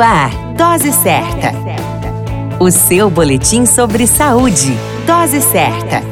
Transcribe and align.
Ar, 0.00 0.30
Dose 0.56 0.92
Certa. 0.92 1.52
O 2.58 2.70
seu 2.70 3.10
boletim 3.10 3.66
sobre 3.66 4.06
saúde. 4.06 4.74
Dose 5.06 5.42
Certa. 5.42 6.02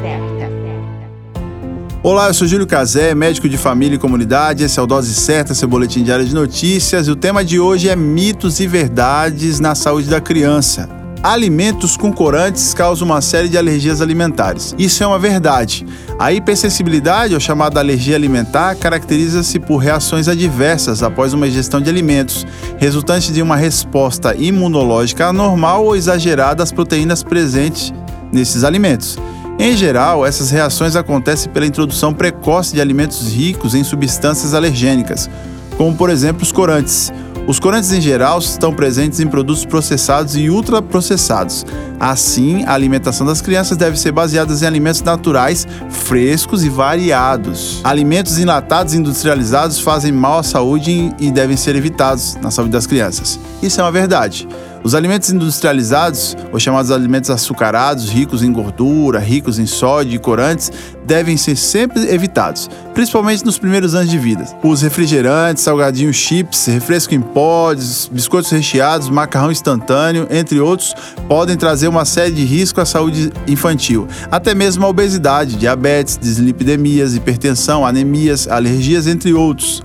Olá, 2.02 2.28
eu 2.28 2.34
sou 2.34 2.46
Júlio 2.46 2.66
Cazé, 2.66 3.14
médico 3.14 3.48
de 3.48 3.56
família 3.56 3.96
e 3.96 3.98
comunidade. 3.98 4.62
Esse 4.62 4.78
é 4.78 4.82
o 4.82 4.86
Dose 4.86 5.14
Certa, 5.14 5.54
seu 5.54 5.66
boletim 5.66 6.02
diário 6.02 6.24
de 6.26 6.34
notícias. 6.34 7.08
E 7.08 7.10
o 7.10 7.16
tema 7.16 7.42
de 7.44 7.58
hoje 7.58 7.88
é 7.88 7.96
mitos 7.96 8.60
e 8.60 8.66
verdades 8.66 9.58
na 9.58 9.74
saúde 9.74 10.08
da 10.08 10.20
criança. 10.20 10.97
Alimentos 11.28 11.94
com 11.94 12.10
corantes 12.10 12.72
causam 12.72 13.04
uma 13.04 13.20
série 13.20 13.50
de 13.50 13.58
alergias 13.58 14.00
alimentares. 14.00 14.74
Isso 14.78 15.04
é 15.04 15.06
uma 15.06 15.18
verdade. 15.18 15.86
A 16.18 16.32
hipersensibilidade, 16.32 17.34
ou 17.34 17.40
chamada 17.40 17.78
alergia 17.78 18.16
alimentar, 18.16 18.74
caracteriza-se 18.76 19.58
por 19.58 19.76
reações 19.76 20.26
adversas 20.26 21.02
após 21.02 21.34
uma 21.34 21.46
ingestão 21.46 21.82
de 21.82 21.90
alimentos, 21.90 22.46
resultante 22.78 23.30
de 23.30 23.42
uma 23.42 23.56
resposta 23.56 24.34
imunológica 24.34 25.26
anormal 25.26 25.84
ou 25.84 25.94
exagerada 25.94 26.62
às 26.62 26.72
proteínas 26.72 27.22
presentes 27.22 27.92
nesses 28.32 28.64
alimentos. 28.64 29.18
Em 29.58 29.76
geral, 29.76 30.24
essas 30.24 30.50
reações 30.50 30.96
acontecem 30.96 31.52
pela 31.52 31.66
introdução 31.66 32.14
precoce 32.14 32.72
de 32.72 32.80
alimentos 32.80 33.30
ricos 33.30 33.74
em 33.74 33.84
substâncias 33.84 34.54
alergênicas, 34.54 35.28
como 35.76 35.94
por 35.94 36.08
exemplo 36.08 36.42
os 36.42 36.52
corantes. 36.52 37.12
Os 37.48 37.58
corantes 37.58 37.90
em 37.92 38.00
geral 38.02 38.40
estão 38.40 38.74
presentes 38.74 39.20
em 39.20 39.26
produtos 39.26 39.64
processados 39.64 40.36
e 40.36 40.50
ultraprocessados. 40.50 41.64
Assim, 41.98 42.62
a 42.64 42.74
alimentação 42.74 43.26
das 43.26 43.40
crianças 43.40 43.78
deve 43.78 43.98
ser 43.98 44.12
baseada 44.12 44.52
em 44.52 44.66
alimentos 44.66 45.00
naturais, 45.00 45.66
frescos 45.88 46.62
e 46.62 46.68
variados. 46.68 47.80
Alimentos 47.82 48.38
enlatados 48.38 48.92
e 48.92 48.98
industrializados 48.98 49.80
fazem 49.80 50.12
mal 50.12 50.40
à 50.40 50.42
saúde 50.42 51.10
e 51.18 51.30
devem 51.30 51.56
ser 51.56 51.74
evitados 51.74 52.36
na 52.42 52.50
saúde 52.50 52.72
das 52.72 52.86
crianças. 52.86 53.40
Isso 53.62 53.80
é 53.80 53.82
uma 53.82 53.92
verdade. 53.92 54.46
Os 54.84 54.94
alimentos 54.94 55.30
industrializados, 55.30 56.36
ou 56.52 56.58
chamados 56.58 56.90
alimentos 56.90 57.30
açucarados, 57.30 58.08
ricos 58.08 58.42
em 58.42 58.52
gordura, 58.52 59.18
ricos 59.18 59.58
em 59.58 59.66
sódio 59.66 60.14
e 60.14 60.18
corantes, 60.18 60.70
devem 61.04 61.36
ser 61.36 61.56
sempre 61.56 62.08
evitados, 62.12 62.68
principalmente 62.94 63.44
nos 63.44 63.58
primeiros 63.58 63.94
anos 63.94 64.10
de 64.10 64.18
vida. 64.18 64.44
Os 64.62 64.82
refrigerantes, 64.82 65.62
salgadinhos 65.62 66.16
chips, 66.16 66.66
refresco 66.66 67.14
em 67.14 67.20
pods, 67.20 68.08
biscoitos 68.12 68.50
recheados, 68.50 69.08
macarrão 69.08 69.50
instantâneo, 69.50 70.26
entre 70.30 70.60
outros, 70.60 70.94
podem 71.26 71.56
trazer 71.56 71.88
uma 71.88 72.04
série 72.04 72.32
de 72.32 72.44
riscos 72.44 72.82
à 72.82 72.86
saúde 72.86 73.32
infantil, 73.46 74.06
até 74.30 74.54
mesmo 74.54 74.84
a 74.84 74.88
obesidade, 74.88 75.56
diabetes, 75.56 76.18
dislipidemias, 76.18 77.14
hipertensão, 77.14 77.84
anemias, 77.84 78.46
alergias, 78.48 79.06
entre 79.06 79.34
outros, 79.34 79.82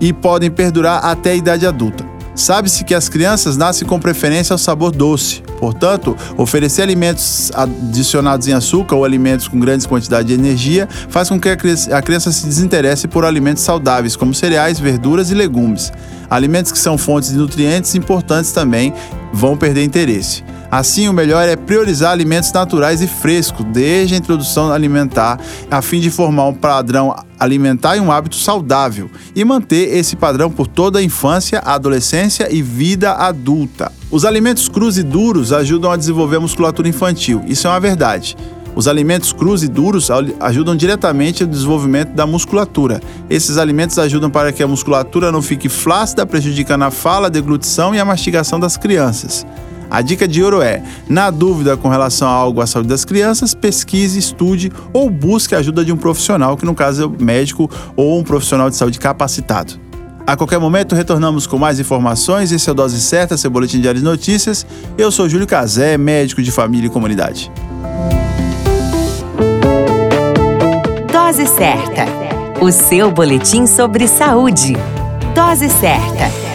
e 0.00 0.12
podem 0.12 0.50
perdurar 0.50 1.04
até 1.04 1.30
a 1.30 1.34
idade 1.34 1.66
adulta. 1.66 2.05
Sabe-se 2.36 2.84
que 2.84 2.94
as 2.94 3.08
crianças 3.08 3.56
nascem 3.56 3.88
com 3.88 3.98
preferência 3.98 4.52
ao 4.52 4.58
sabor 4.58 4.92
doce. 4.92 5.42
Portanto, 5.58 6.14
oferecer 6.36 6.82
alimentos 6.82 7.50
adicionados 7.54 8.46
em 8.46 8.52
açúcar 8.52 8.94
ou 8.94 9.06
alimentos 9.06 9.48
com 9.48 9.58
grandes 9.58 9.86
quantidades 9.86 10.26
de 10.26 10.34
energia 10.34 10.86
faz 11.08 11.30
com 11.30 11.40
que 11.40 11.48
a 11.48 11.56
criança 12.02 12.30
se 12.30 12.46
desinteresse 12.46 13.08
por 13.08 13.24
alimentos 13.24 13.62
saudáveis, 13.62 14.14
como 14.14 14.34
cereais, 14.34 14.78
verduras 14.78 15.30
e 15.30 15.34
legumes. 15.34 15.90
Alimentos 16.28 16.70
que 16.70 16.78
são 16.78 16.98
fontes 16.98 17.30
de 17.30 17.36
nutrientes 17.36 17.94
importantes 17.94 18.52
também 18.52 18.92
vão 19.32 19.56
perder 19.56 19.82
interesse. 19.82 20.44
Assim, 20.70 21.08
o 21.08 21.12
melhor 21.12 21.48
é 21.48 21.56
priorizar 21.56 22.12
alimentos 22.12 22.52
naturais 22.52 23.00
e 23.00 23.06
frescos 23.06 23.64
desde 23.66 24.14
a 24.14 24.18
introdução 24.18 24.72
alimentar, 24.72 25.38
a 25.70 25.80
fim 25.80 26.00
de 26.00 26.10
formar 26.10 26.46
um 26.46 26.54
padrão 26.54 27.14
alimentar 27.38 27.96
e 27.96 28.00
um 28.00 28.10
hábito 28.10 28.36
saudável 28.36 29.10
e 29.34 29.44
manter 29.44 29.94
esse 29.94 30.16
padrão 30.16 30.50
por 30.50 30.66
toda 30.66 30.98
a 30.98 31.02
infância, 31.02 31.60
adolescência 31.60 32.52
e 32.52 32.62
vida 32.62 33.12
adulta. 33.12 33.92
Os 34.10 34.24
alimentos 34.24 34.68
crus 34.68 34.96
e 34.96 35.02
duros 35.02 35.52
ajudam 35.52 35.90
a 35.90 35.96
desenvolver 35.96 36.36
a 36.36 36.40
musculatura 36.40 36.88
infantil, 36.88 37.42
isso 37.46 37.66
é 37.66 37.70
uma 37.70 37.80
verdade. 37.80 38.36
Os 38.76 38.86
alimentos 38.86 39.32
crus 39.32 39.62
e 39.62 39.68
duros 39.68 40.10
ajudam 40.38 40.76
diretamente 40.76 41.42
no 41.42 41.50
desenvolvimento 41.50 42.10
da 42.10 42.26
musculatura. 42.26 43.00
Esses 43.30 43.56
alimentos 43.56 43.98
ajudam 43.98 44.28
para 44.28 44.52
que 44.52 44.62
a 44.62 44.68
musculatura 44.68 45.32
não 45.32 45.40
fique 45.40 45.66
flácida, 45.66 46.26
prejudicando 46.26 46.82
a 46.82 46.90
fala, 46.90 47.28
a 47.28 47.30
deglutição 47.30 47.94
e 47.94 47.98
a 47.98 48.04
mastigação 48.04 48.60
das 48.60 48.76
crianças. 48.76 49.46
A 49.90 50.02
dica 50.02 50.26
de 50.26 50.42
ouro 50.42 50.60
é: 50.62 50.82
na 51.08 51.30
dúvida 51.30 51.76
com 51.76 51.88
relação 51.88 52.28
a 52.28 52.32
algo 52.32 52.60
à 52.60 52.66
saúde 52.66 52.88
das 52.88 53.04
crianças, 53.04 53.54
pesquise, 53.54 54.18
estude 54.18 54.72
ou 54.92 55.08
busque 55.08 55.54
a 55.54 55.58
ajuda 55.58 55.84
de 55.84 55.92
um 55.92 55.96
profissional, 55.96 56.56
que 56.56 56.64
no 56.64 56.74
caso 56.74 57.02
é 57.02 57.06
o 57.06 57.10
médico 57.10 57.70
ou 57.94 58.18
um 58.18 58.24
profissional 58.24 58.68
de 58.70 58.76
saúde 58.76 58.98
capacitado. 58.98 59.86
A 60.26 60.36
qualquer 60.36 60.58
momento 60.58 60.96
retornamos 60.96 61.46
com 61.46 61.56
mais 61.56 61.78
informações. 61.78 62.50
Esse 62.50 62.68
é 62.68 62.72
o 62.72 62.74
Dose 62.74 63.00
Certa, 63.00 63.36
seu 63.36 63.48
boletim 63.48 63.80
diário 63.80 64.00
de 64.00 64.04
notícias. 64.04 64.66
Eu 64.98 65.12
sou 65.12 65.28
Júlio 65.28 65.46
Cazé, 65.46 65.96
médico 65.96 66.42
de 66.42 66.50
família 66.50 66.88
e 66.88 66.90
comunidade. 66.90 67.50
Dose 71.12 71.46
Certa, 71.46 72.06
o 72.60 72.72
seu 72.72 73.12
boletim 73.12 73.66
sobre 73.68 74.08
saúde. 74.08 74.76
Dose 75.32 75.68
Certa. 75.68 76.45